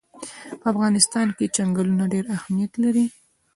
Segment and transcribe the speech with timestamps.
[0.59, 3.05] په افغانستان کې چنګلونه ډېر اهمیت لري.